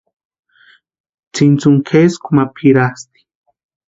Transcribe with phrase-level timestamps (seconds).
[1.33, 3.19] Tsintsuni kʼeskwa ma pʼirasti.